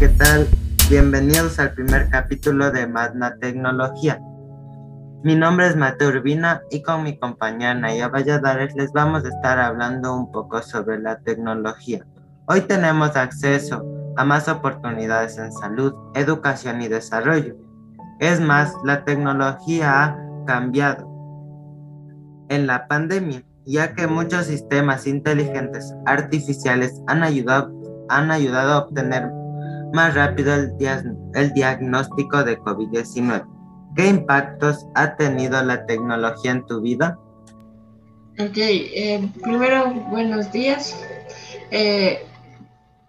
[0.00, 0.48] ¿qué tal?
[0.88, 4.18] Bienvenidos al primer capítulo de Magna Tecnología.
[5.22, 9.58] Mi nombre es Mateo Urbina y con mi compañera Naya Valladares les vamos a estar
[9.58, 12.02] hablando un poco sobre la tecnología.
[12.46, 13.84] Hoy tenemos acceso
[14.16, 17.54] a más oportunidades en salud, educación y desarrollo.
[18.20, 21.06] Es más, la tecnología ha cambiado
[22.48, 27.70] en la pandemia, ya que muchos sistemas inteligentes artificiales han ayudado,
[28.08, 29.39] han ayudado a obtener
[29.92, 30.72] más rápido el,
[31.34, 33.44] el diagnóstico de COVID-19.
[33.96, 37.18] ¿Qué impactos ha tenido la tecnología en tu vida?
[38.38, 40.96] Ok, eh, primero, buenos días.
[41.70, 42.24] Eh,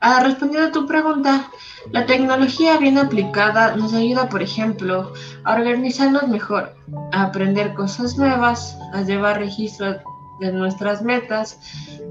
[0.00, 1.50] a respondiendo a tu pregunta,
[1.90, 5.12] la tecnología bien aplicada nos ayuda, por ejemplo,
[5.44, 6.74] a organizarnos mejor,
[7.12, 9.96] a aprender cosas nuevas, a llevar registro
[10.40, 11.58] de nuestras metas,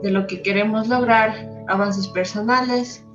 [0.03, 3.05] de lo que queremos lograr, avances personales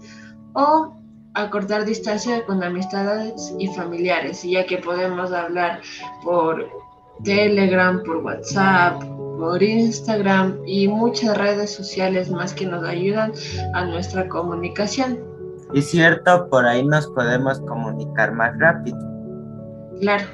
[0.54, 0.94] o
[1.34, 5.80] acortar distancia con amistades y familiares, ya que podemos hablar
[6.22, 6.68] por
[7.24, 9.02] Telegram, por WhatsApp,
[9.38, 13.32] por Instagram y muchas redes sociales más que nos ayudan
[13.74, 15.18] a nuestra comunicación.
[15.74, 18.98] Y cierto, por ahí nos podemos comunicar más rápido.
[20.00, 20.24] Claro.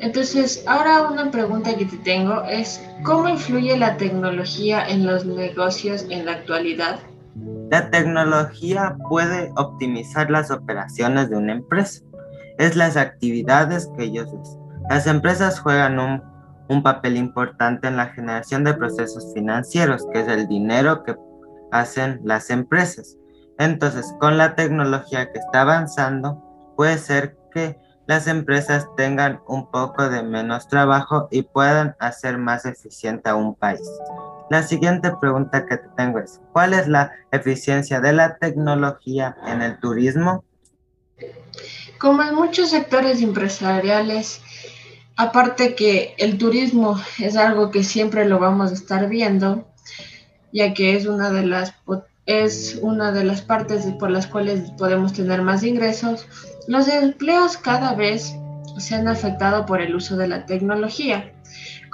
[0.00, 6.04] Entonces, ahora una pregunta que te tengo es, ¿cómo influye la tecnología en los negocios
[6.10, 6.98] en la actualidad?
[7.70, 12.02] La tecnología puede optimizar las operaciones de una empresa.
[12.58, 14.60] Es las actividades que ellos hacen.
[14.90, 16.22] Las empresas juegan un,
[16.68, 21.16] un, papel importante en la generación de procesos financieros, que es el dinero que
[21.72, 23.16] hacen las empresas.
[23.58, 26.42] Entonces, con la tecnología que está avanzando,
[26.76, 32.66] puede ser que las empresas tengan un poco de menos trabajo y puedan hacer más
[32.66, 33.88] eficiente a un país.
[34.54, 39.62] La siguiente pregunta que te tengo es, ¿cuál es la eficiencia de la tecnología en
[39.62, 40.44] el turismo?
[41.98, 44.40] Como en muchos sectores empresariales,
[45.16, 49.66] aparte que el turismo es algo que siempre lo vamos a estar viendo,
[50.52, 51.74] ya que es una de las,
[52.24, 56.28] es una de las partes por las cuales podemos tener más ingresos,
[56.68, 58.32] los empleos cada vez
[58.78, 61.33] se han afectado por el uso de la tecnología.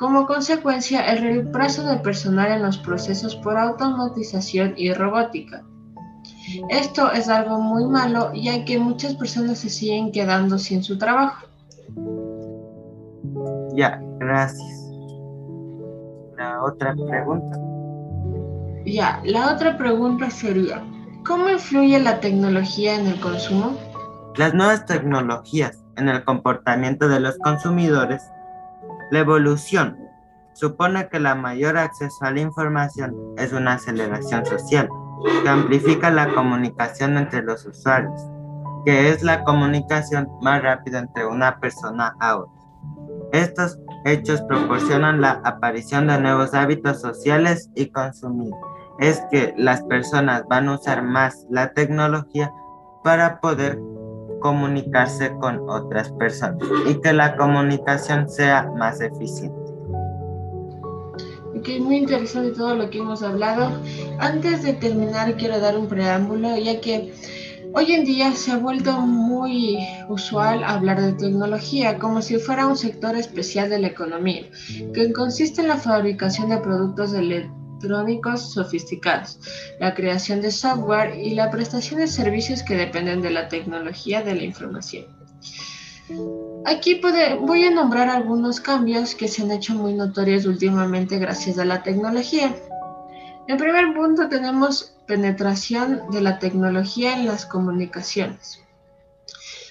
[0.01, 5.63] Como consecuencia, el reemplazo de personal en los procesos por automatización y robótica.
[6.71, 11.47] Esto es algo muy malo ya que muchas personas se siguen quedando sin su trabajo.
[13.75, 14.91] Ya, gracias.
[16.39, 17.59] La otra pregunta.
[18.87, 20.83] Ya, la otra pregunta sería,
[21.27, 23.77] ¿cómo influye la tecnología en el consumo?
[24.37, 28.23] Las nuevas tecnologías en el comportamiento de los consumidores
[29.11, 29.97] la evolución
[30.53, 34.89] supone que la mayor acceso a la información es una aceleración social
[35.43, 38.21] que amplifica la comunicación entre los usuarios,
[38.85, 42.61] que es la comunicación más rápida entre una persona a otra.
[43.33, 48.53] Estos hechos proporcionan la aparición de nuevos hábitos sociales y consumir.
[48.99, 52.53] Es que las personas van a usar más la tecnología
[53.05, 53.79] para poder
[54.41, 56.59] comunicarse con otras personas
[56.89, 59.59] y que la comunicación sea más eficiente.
[61.57, 63.71] Ok, muy interesante todo lo que hemos hablado.
[64.19, 67.13] Antes de terminar quiero dar un preámbulo ya que
[67.75, 69.79] hoy en día se ha vuelto muy
[70.09, 74.47] usual hablar de tecnología como si fuera un sector especial de la economía,
[74.95, 79.39] que consiste en la fabricación de productos electrónicos electrónicos sofisticados,
[79.79, 84.35] la creación de software y la prestación de servicios que dependen de la tecnología de
[84.35, 85.07] la información.
[86.67, 87.01] Aquí
[87.41, 91.83] voy a nombrar algunos cambios que se han hecho muy notorios últimamente gracias a la
[91.83, 92.55] tecnología.
[93.49, 98.61] En primer punto tenemos penetración de la tecnología en las comunicaciones.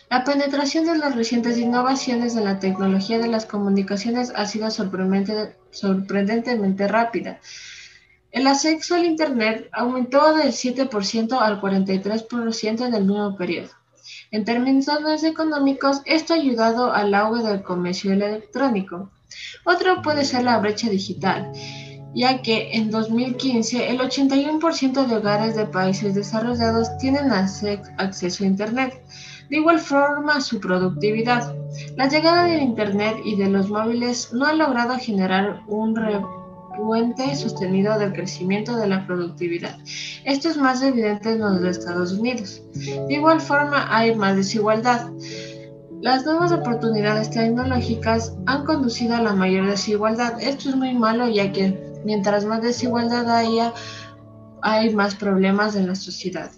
[0.09, 6.87] La penetración de las recientes innovaciones de la tecnología de las comunicaciones ha sido sorprendentemente
[6.87, 7.39] rápida,
[8.31, 13.69] el acceso al Internet aumentó del 7% al 43% en el mismo periodo.
[14.31, 19.09] En términos económicos, esto ha ayudado al auge del comercio electrónico.
[19.65, 21.51] Otro puede ser la brecha digital,
[22.13, 29.01] ya que en 2015 el 81% de hogares de países desarrollados tienen acceso a Internet.
[29.49, 31.55] De igual forma, su productividad.
[31.95, 35.95] La llegada del Internet y de los móviles no ha logrado generar un
[37.35, 39.77] sostenido del crecimiento de la productividad.
[40.25, 42.61] Esto es más evidente en los Estados Unidos.
[42.73, 45.11] De igual forma, hay más desigualdad.
[46.01, 50.41] Las nuevas oportunidades tecnológicas han conducido a la mayor desigualdad.
[50.41, 53.73] Esto es muy malo ya que mientras más desigualdad haya,
[54.61, 56.51] hay más problemas en la sociedad.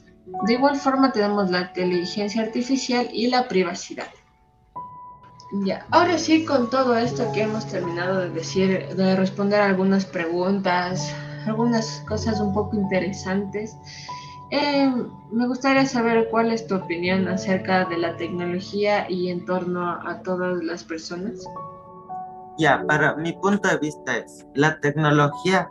[0.45, 4.07] De igual forma tenemos la inteligencia artificial y la privacidad.
[5.51, 11.13] Ya, ahora sí, con todo esto que hemos terminado de decir, de responder algunas preguntas,
[11.45, 13.75] algunas cosas un poco interesantes,
[14.51, 14.93] eh,
[15.31, 20.21] me gustaría saber cuál es tu opinión acerca de la tecnología y en torno a
[20.23, 21.45] todas las personas.
[22.57, 25.69] Ya, para mi punto de vista es, la tecnología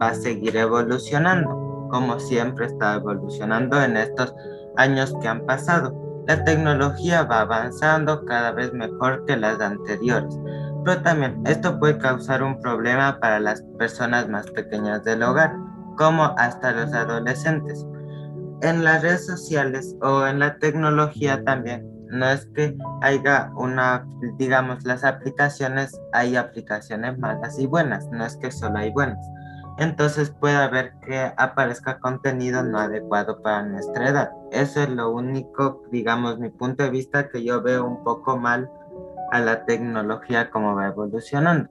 [0.00, 4.34] va a seguir evolucionando, como siempre está evolucionando en estos
[4.76, 6.03] años que han pasado.
[6.26, 10.34] La tecnología va avanzando cada vez mejor que las anteriores,
[10.84, 15.54] pero también esto puede causar un problema para las personas más pequeñas del hogar,
[15.98, 17.86] como hasta los adolescentes.
[18.62, 24.06] En las redes sociales o en la tecnología también, no es que haya una,
[24.38, 29.18] digamos, las aplicaciones, hay aplicaciones malas y buenas, no es que solo hay buenas.
[29.76, 34.30] Entonces puede haber que aparezca contenido no adecuado para nuestra edad.
[34.52, 38.70] Eso es lo único, digamos, mi punto de vista que yo veo un poco mal
[39.32, 41.68] a la tecnología como va evolucionando.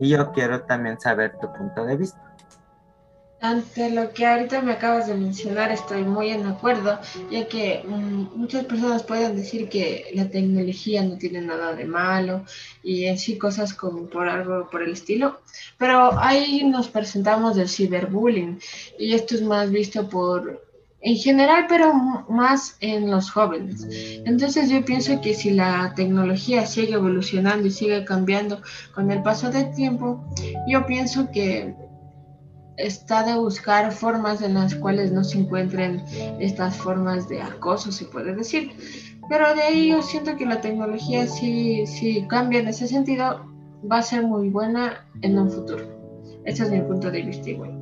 [0.00, 2.20] Y yo quiero también saber tu punto de vista.
[3.44, 6.98] Ante lo que ahorita me acabas de mencionar, estoy muy en acuerdo,
[7.30, 12.46] ya que mm, muchas personas pueden decir que la tecnología no tiene nada de malo
[12.82, 15.42] y en sí cosas como por algo por el estilo,
[15.76, 18.58] pero ahí nos presentamos del ciberbullying
[18.98, 20.64] y esto es más visto por
[21.02, 21.92] en general, pero
[22.30, 23.86] más en los jóvenes.
[24.24, 28.62] Entonces yo pienso que si la tecnología sigue evolucionando y sigue cambiando
[28.94, 30.24] con el paso del tiempo,
[30.66, 31.74] yo pienso que
[32.76, 36.02] está de buscar formas en las cuales no se encuentren
[36.40, 38.72] estas formas de acoso, se puede decir.
[39.28, 43.40] Pero de ahí yo siento que la tecnología si, si cambia en ese sentido,
[43.90, 45.84] va a ser muy buena en un futuro.
[46.44, 47.72] Ese es mi punto de vista igual.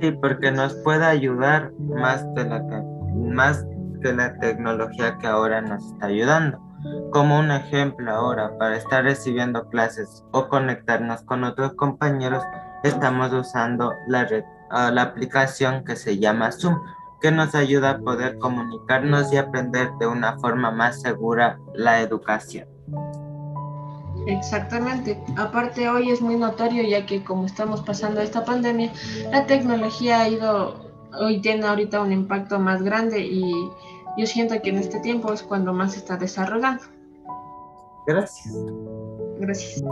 [0.00, 2.62] Sí, porque nos puede ayudar más de la
[3.14, 3.66] más
[4.02, 6.58] que la tecnología que ahora nos está ayudando.
[7.10, 12.42] Como un ejemplo ahora, para estar recibiendo clases o conectarnos con otros compañeros,
[12.82, 16.80] estamos usando la, red, ah, la aplicación que se llama Zoom,
[17.20, 22.68] que nos ayuda a poder comunicarnos y aprender de una forma más segura la educación.
[24.26, 25.18] Exactamente.
[25.36, 28.92] Aparte hoy es muy notorio ya que como estamos pasando esta pandemia,
[29.30, 33.70] la tecnología ha ido, hoy tiene ahorita un impacto más grande y
[34.18, 36.82] yo siento que en este tiempo es cuando más se está desarrollando.
[38.06, 38.54] Gracias.
[39.38, 39.82] Gracias.